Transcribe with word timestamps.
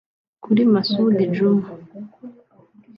Kuri 0.43 0.61
Masudi 0.71 1.23
Djuma 1.33 1.67